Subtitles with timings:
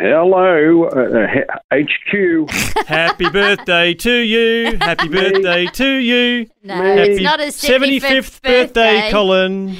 [0.00, 1.26] Hello, uh,
[1.72, 2.50] HQ.
[2.86, 4.76] Happy birthday to you.
[4.80, 6.46] Happy birthday to you.
[6.62, 9.76] No, Happy it's not his 75th birthday, Colin.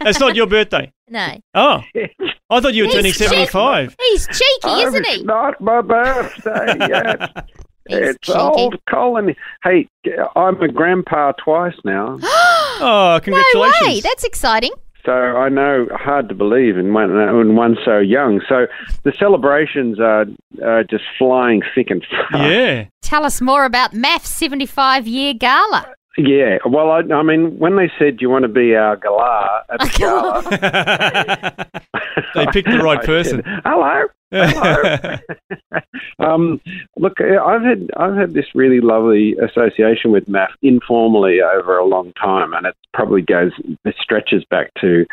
[0.00, 0.90] That's not your birthday.
[1.10, 1.34] No.
[1.54, 1.82] Oh,
[2.50, 3.24] I thought you were He's turning cheeky.
[3.24, 3.96] 75.
[4.00, 5.22] He's cheeky, Oh, isn't it's he?
[5.24, 7.48] not my birthday yet.
[7.88, 8.38] He's it's cheeky.
[8.38, 9.34] old Colin.
[9.64, 9.88] Hey,
[10.34, 13.86] I'm a grandpa twice now, Oh, No congratulations.
[13.86, 14.00] way.
[14.00, 14.72] That's exciting.
[15.08, 18.42] So I know hard to believe in one in one so young.
[18.46, 18.66] So
[19.04, 20.26] the celebrations are,
[20.62, 22.52] are just flying thick and fast.
[22.52, 22.84] yeah.
[23.00, 25.94] Tell us more about MAF's 75 year gala.
[26.16, 26.58] Yeah.
[26.66, 29.80] Well, I, I mean, when they said, "Do you want to be our galah at
[29.80, 31.70] the gala?"
[32.34, 33.42] they picked the right person.
[33.44, 34.06] said, Hello.
[34.30, 35.16] Hello.
[36.18, 36.60] um,
[36.98, 42.12] look, I've had I've had this really lovely association with MAF informally over a long
[42.12, 43.52] time, and it probably goes
[43.84, 45.06] it stretches back to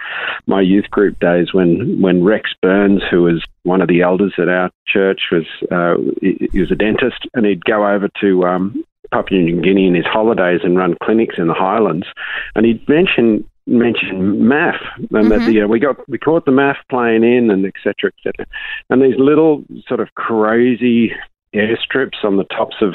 [0.47, 4.49] my youth group days when when Rex Burns, who was one of the elders at
[4.49, 8.83] our church, was uh, he, he was a dentist, and he'd go over to um,
[9.11, 12.07] Papua New Guinea in his holidays and run clinics in the highlands,
[12.55, 14.77] and he'd mentioned mention MAF
[15.11, 18.11] and that the, uh, we got we caught the MAF plane in and et cetera,
[18.11, 18.45] et cetera.
[18.89, 21.13] And these little sort of crazy
[21.55, 22.93] airstrips on the tops of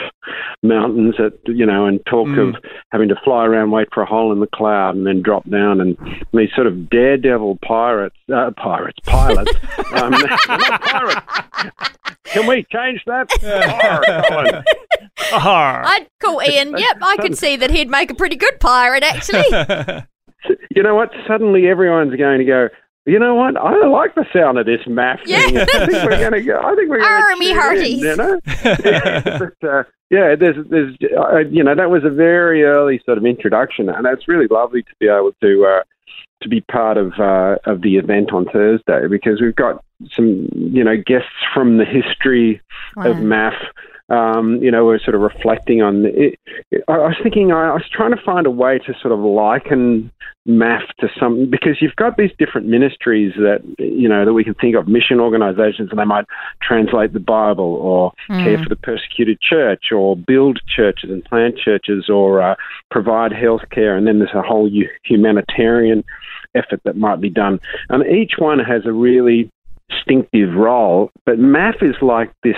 [0.62, 2.50] mountains that you know and talk Mm.
[2.56, 5.48] of having to fly around wait for a hole in the cloud and then drop
[5.48, 5.97] down and
[6.33, 9.50] these sort of daredevil pirates uh, pirates pilots
[9.94, 10.12] um,
[10.47, 11.27] pirates
[12.25, 14.62] can we change that Arr, Colin.
[15.32, 16.76] I'd call Ian.
[16.76, 19.44] Yep, I could see that he'd make a pretty good pirate, actually.
[20.75, 21.10] you know what?
[21.26, 22.69] Suddenly everyone's going to go.
[23.06, 23.56] You know what?
[23.56, 25.41] I like the sound of this MAF Yeah.
[25.47, 25.56] thing.
[25.59, 26.61] I think we're going to go.
[26.62, 27.28] I think we're going to.
[27.28, 28.00] Army hearties.
[28.03, 28.41] You know?
[28.65, 33.16] yeah, but, uh, yeah, there's, there's, uh, you know, that was a very early sort
[33.16, 35.83] of introduction, and it's really lovely to be able to uh,
[36.43, 39.82] to be part of uh, of the event on Thursday because we've got
[40.15, 42.61] some, you know, guests from the history
[42.97, 43.55] of MAF.
[44.10, 46.38] Um, you know, we're sort of reflecting on it.
[46.88, 50.10] I I was thinking, I was trying to find a way to sort of liken
[50.48, 54.54] MAF to some, because you've got these different ministries that, you know, that we can
[54.54, 56.25] think of, mission organizations, and they might
[56.60, 62.09] translate the Bible or care for the persecuted church or build churches and plant churches
[62.09, 62.54] or uh,
[62.91, 63.97] provide health care.
[63.97, 64.70] And then there's a whole
[65.04, 66.04] humanitarian
[66.54, 67.60] effort that might be done.
[67.88, 69.50] And each one has a really
[69.88, 72.56] distinctive role, but MAF is like this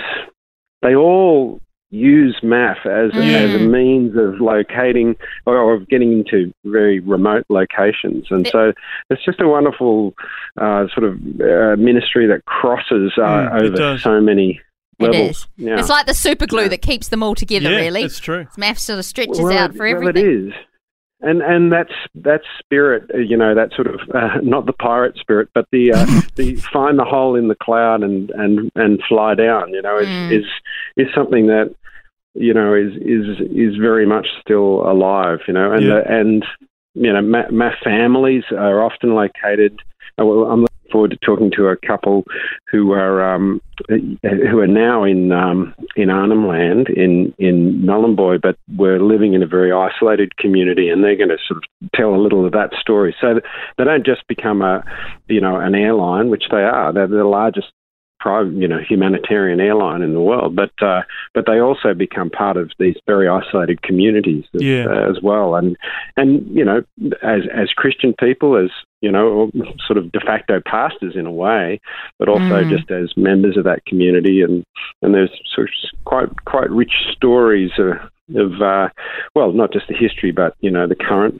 [0.83, 6.99] they all use MAF as, as a means of locating or of getting into very
[6.99, 8.25] remote locations.
[8.31, 8.73] And so
[9.11, 10.15] it's just a wonderful
[10.59, 14.59] uh, sort of uh, ministry that crosses uh, Mm, over so many
[14.99, 15.29] It levels.
[15.37, 15.47] is.
[15.57, 15.77] Yeah.
[15.79, 18.01] It's like the super glue that keeps them all together, yeah, really.
[18.01, 18.47] that's true.
[18.57, 20.25] MAF sort of stretches well, out it- for well, everything.
[20.25, 20.53] it is.
[21.23, 25.17] And and that's that spirit, uh, you know, that sort of uh, not the pirate
[25.17, 29.33] spirit, but the uh, the find the hole in the cloud and and and fly
[29.33, 30.31] down, you know, is Mm.
[30.39, 30.45] is
[30.97, 31.73] is something that
[32.35, 36.01] you know is is is very much still alive, you know, and Yeah.
[36.01, 36.45] the, and
[36.95, 39.79] you know, ma- MAF families are often located.
[40.19, 42.23] uh, Well, I'm forward to talking to a couple
[42.71, 43.59] who are um,
[43.89, 49.43] who are now in um, in Arnhem Land in in Nhulunbuy, but were living in
[49.43, 52.73] a very isolated community, and they're going to sort of tell a little of that
[52.79, 53.15] story.
[53.19, 53.41] So
[53.77, 54.83] they don't just become a
[55.27, 56.93] you know an airline, which they are.
[56.93, 57.71] They're the largest
[58.23, 61.01] private, you know, humanitarian airline in the world, but uh,
[61.33, 64.85] but they also become part of these very isolated communities as, Yeah.
[64.87, 65.55] uh, as well.
[65.55, 65.75] And
[66.15, 66.79] and you know,
[67.21, 68.71] as as Christian people, as
[69.01, 69.51] you know,
[69.85, 71.81] sort of de facto pastors in a way,
[72.17, 72.69] but also Mm.
[72.69, 74.41] just as members of that community.
[74.41, 74.63] And
[75.01, 75.73] and there's sort of
[76.05, 77.97] quite quite rich stories of,
[78.37, 78.87] of uh,
[79.35, 81.35] well, not just the history, but you know, the current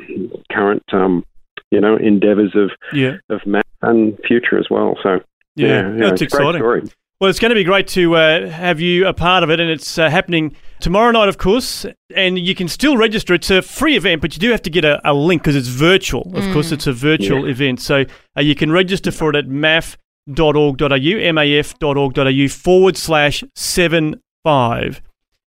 [0.51, 1.23] current um,
[1.71, 3.15] you know endeavors of Yeah.
[3.29, 4.97] of MAF and future as well.
[5.01, 5.21] So
[5.55, 6.61] Yeah, yeah, yeah, that's it's a great exciting.
[6.61, 6.81] story.
[7.19, 9.69] Well, it's going to be great to uh, have you a part of it, and
[9.69, 11.85] it's uh, happening tomorrow night, of course.
[12.13, 13.33] And you can still register.
[13.33, 15.69] It's a free event, but you do have to get a, a link because it's
[15.69, 16.29] virtual.
[16.35, 17.79] Of course, it's a virtual event.
[17.79, 18.03] So
[18.35, 25.01] uh, you can register for it at maf.org.au, maf.org.au forward slash seven five,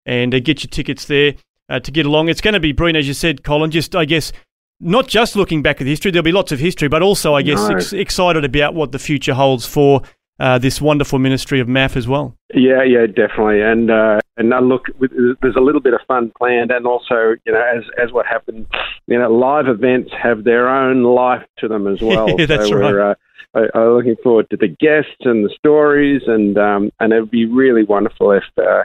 [0.06, 1.34] and uh, get your tickets there
[1.68, 2.28] uh, to get along.
[2.28, 3.70] It's going to be brilliant, as you said, Colin.
[3.70, 4.32] Just, I guess,
[4.80, 6.10] not just looking back at history.
[6.10, 7.76] There'll be lots of history, but also, I guess, No.
[7.76, 10.02] ex- excited about what the future holds for
[10.38, 12.36] uh, this wonderful ministry of MAF as well.
[12.54, 13.62] Yeah, yeah, definitely.
[13.62, 14.86] And uh, and uh, look,
[15.40, 18.66] there's a little bit of fun planned, and also, you know, as as what happened,
[19.06, 22.38] you know, live events have their own life to them as well.
[22.38, 23.14] Yeah, that's so we're uh,
[23.74, 27.84] looking forward to the guests and the stories, and um, and it would be really
[27.84, 28.82] wonderful if uh,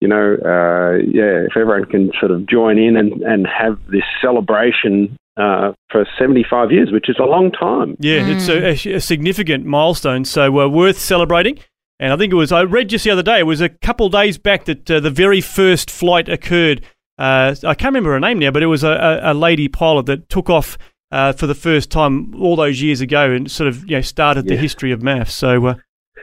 [0.00, 4.04] you know, uh, yeah, if everyone can sort of join in and and have this
[4.20, 5.16] celebration.
[5.34, 7.96] Uh, for 75 years, which is a long time.
[7.98, 11.58] Yeah, it's a, a, a significant milestone, so uh, worth celebrating.
[11.98, 14.06] And I think it was, I read just the other day, it was a couple
[14.06, 16.84] of days back that uh, the very first flight occurred.
[17.16, 20.04] Uh, I can't remember her name now, but it was a, a, a lady pilot
[20.06, 20.76] that took off
[21.12, 24.46] uh, for the first time all those years ago and sort of you know started
[24.46, 25.34] the history of MAF's.
[25.34, 25.74] So uh,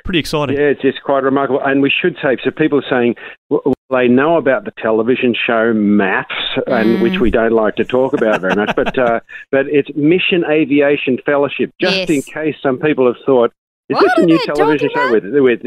[0.04, 0.58] pretty exciting.
[0.58, 1.62] Yeah, it's just quite remarkable.
[1.64, 3.16] And we should say, so people are saying
[3.50, 8.14] well, they know about the television show MAFS, and which we don't like to talk
[8.14, 9.20] about very much, but uh,
[9.52, 11.72] but it's Mission Aviation Fellowship.
[11.82, 12.10] Just Yes.
[12.10, 13.52] in case some people have thought.
[13.90, 15.62] Is What this a new television show with with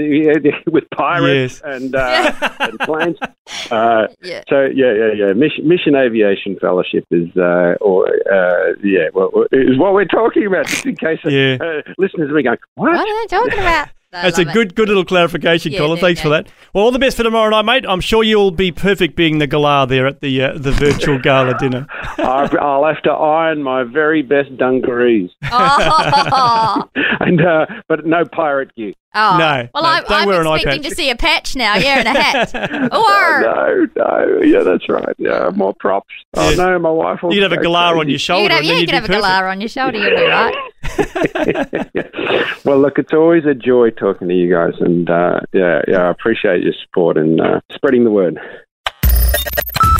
[0.72, 1.74] with pirates Yes.
[1.82, 3.16] and uh, and planes?
[3.70, 4.42] Uh, Yeah.
[4.48, 5.32] so yeah, yeah, yeah.
[5.32, 10.66] Mission, Mission Aviation Fellowship is, uh, or uh, yeah, well, is what we're talking about.
[10.66, 11.56] Just in case Yeah.
[11.60, 12.92] uh, listeners are going, what?
[12.92, 13.88] What are they talking about?
[14.14, 14.52] I That's a love it.
[14.54, 15.98] good, good little clarification, Yeah, Colin.
[15.98, 16.46] Thanks for that.
[16.74, 17.84] Well, all the best for tomorrow night, mate.
[17.88, 21.56] I'm sure you'll be perfect being the galah there at the uh, the virtual gala
[21.58, 21.86] dinner.
[22.18, 26.82] I'll I'll have to iron my very best dungarees, Oh,
[27.20, 28.92] and uh, but no pirate gear.
[29.14, 29.36] Oh.
[29.38, 31.76] No, Well, no, I'm, don't I'm wear an eye expecting to see a patch now.
[31.76, 32.54] Yeah, and a hat.
[32.92, 35.14] or No, no, yeah, that's right.
[35.18, 36.08] Yeah, more props.
[36.34, 36.56] Oh Yeah.
[36.56, 37.22] no, my wife.
[37.22, 38.54] Will You could have a galah on your you shoulder.
[38.54, 39.98] have, yeah, you you'd could have a galah on your shoulder.
[39.98, 40.54] You'll be right.
[42.64, 46.10] well, look, it's always a joy talking to you guys, and uh, yeah, yeah, I
[46.10, 48.38] appreciate your support and uh, spreading the word.